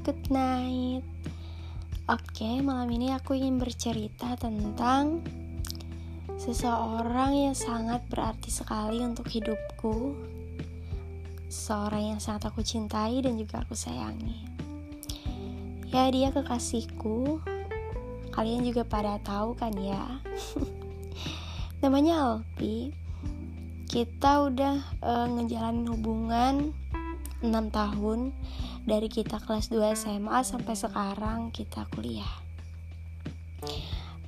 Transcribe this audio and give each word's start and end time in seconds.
good 0.00 0.32
night. 0.32 1.04
Oke, 2.08 2.64
malam 2.64 2.88
ini 2.88 3.12
aku 3.12 3.36
ingin 3.36 3.60
bercerita 3.60 4.32
tentang 4.40 5.20
seseorang 6.40 7.36
yang 7.36 7.56
sangat 7.56 8.00
berarti 8.08 8.48
sekali 8.48 9.04
untuk 9.04 9.28
hidupku. 9.28 10.16
Seorang 11.52 12.16
yang 12.16 12.20
sangat 12.20 12.48
aku 12.48 12.64
cintai 12.64 13.20
dan 13.20 13.36
juga 13.36 13.60
aku 13.60 13.76
sayangi. 13.76 14.48
Ya, 15.92 16.08
dia 16.08 16.32
kekasihku. 16.32 17.44
Kalian 18.32 18.64
juga 18.64 18.88
pada 18.88 19.20
tahu 19.20 19.52
kan 19.52 19.76
ya. 19.76 20.18
Namanya 21.84 22.40
Alpi. 22.40 22.96
Kita 23.84 24.48
udah 24.48 24.80
uh, 25.04 25.28
ngejalanin 25.28 25.84
hubungan 25.92 26.81
6 27.42 27.50
tahun 27.74 28.30
dari 28.86 29.10
kita 29.10 29.42
kelas 29.42 29.68
2 29.68 29.98
SMA 29.98 30.38
sampai 30.46 30.74
sekarang 30.78 31.50
kita 31.50 31.86
kuliah. 31.90 32.34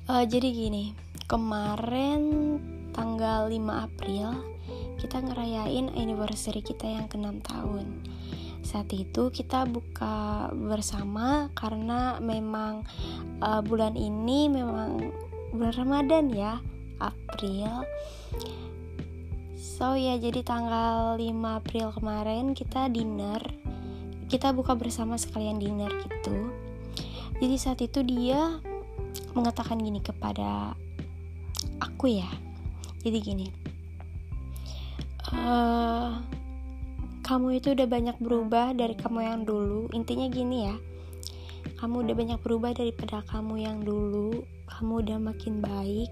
Uh, 0.05 0.23
jadi 0.27 0.47
gini, 0.51 0.91
kemarin 1.25 2.21
tanggal 2.93 3.47
5 3.49 3.57
April 3.71 4.55
kita 5.01 5.21
ngerayain 5.21 5.91
anniversary 5.95 6.63
kita 6.63 6.87
yang 6.87 7.05
ke-6 7.11 7.43
tahun. 7.43 7.87
Saat 8.65 8.89
itu 8.95 9.29
kita 9.29 9.69
buka 9.69 10.49
bersama 10.51 11.53
karena 11.53 12.17
memang 12.17 12.81
uh, 13.43 13.61
bulan 13.61 13.93
ini 13.93 14.49
memang 14.49 15.13
bulan 15.53 15.73
Ramadan 15.77 16.33
ya, 16.33 16.57
April 16.97 17.85
So 19.55 19.95
ya 19.95 20.19
jadi 20.19 20.43
tanggal 20.43 21.15
5 21.15 21.31
April 21.31 21.87
kemarin 21.95 22.51
kita 22.51 22.91
dinner. 22.91 23.39
Kita 24.27 24.51
buka 24.51 24.75
bersama 24.75 25.15
sekalian 25.15 25.63
dinner 25.63 25.87
gitu. 26.03 26.51
Jadi 27.39 27.55
saat 27.55 27.79
itu 27.79 28.03
dia 28.03 28.59
mengatakan 29.31 29.79
gini 29.79 30.03
kepada 30.03 30.75
aku 31.79 32.19
ya. 32.19 32.27
Jadi 33.05 33.17
gini 33.21 33.47
uh, 35.29 36.17
Kamu 37.21 37.53
itu 37.53 37.77
udah 37.77 37.85
banyak 37.85 38.17
berubah 38.17 38.73
dari 38.75 38.97
kamu 38.97 39.19
yang 39.23 39.41
dulu. 39.45 39.87
Intinya 39.93 40.25
gini 40.25 40.67
ya 40.67 40.75
Kamu 41.77 42.01
udah 42.01 42.15
banyak 42.17 42.39
berubah 42.41 42.73
daripada 42.73 43.21
kamu 43.29 43.61
yang 43.61 43.77
dulu. 43.85 44.41
Kamu 44.67 45.05
udah 45.05 45.17
makin 45.21 45.61
baik 45.61 46.09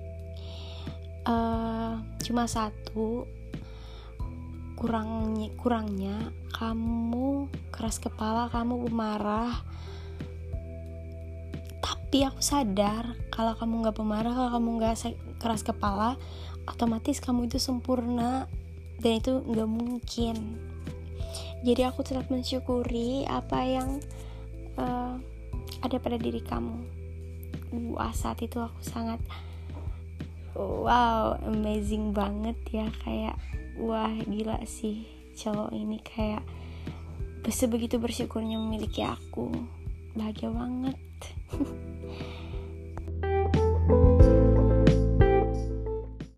uh, 1.28 2.00
Cuma 2.24 2.48
satu. 2.48 3.28
Kurangnya 4.80 5.52
kurangnya 5.60 6.18
kamu 6.56 7.52
keras 7.72 8.00
kepala 8.00 8.48
kamu 8.48 8.88
pemarah. 8.88 9.54
Tapi 11.84 12.24
aku 12.24 12.40
sadar 12.40 13.16
kalau 13.28 13.54
kamu 13.60 13.84
nggak 13.84 13.98
pemarah 14.00 14.34
kalau 14.34 14.52
kamu 14.56 14.70
nggak 14.80 14.96
keras 15.40 15.62
kepala 15.68 16.16
otomatis 16.64 17.20
kamu 17.20 17.52
itu 17.52 17.60
sempurna. 17.60 18.48
Dan 19.04 19.20
itu 19.20 19.44
nggak 19.44 19.70
mungkin. 19.70 20.36
Jadi 21.64 21.82
aku 21.84 22.04
tetap 22.08 22.28
mensyukuri 22.32 23.28
apa 23.28 23.60
yang 23.64 24.00
uh, 24.80 25.16
ada 25.84 25.96
pada 26.00 26.16
diri 26.16 26.40
kamu. 26.40 26.80
Wah 27.96 28.16
saat 28.16 28.40
itu 28.44 28.64
aku 28.64 28.80
sangat 28.80 29.20
wow 30.58 31.38
amazing 31.46 32.14
banget 32.16 32.58
ya. 32.72 32.88
Kayak 33.04 33.38
wah 33.78 34.14
gila 34.26 34.62
sih 34.66 35.06
cowok 35.38 35.73
ini. 35.76 35.98
Kayak 36.02 36.44
sebegitu 37.50 38.00
bersyukurnya 38.00 38.58
memiliki 38.58 39.04
aku. 39.04 39.52
Bahagia 40.14 40.54
banget 40.54 40.98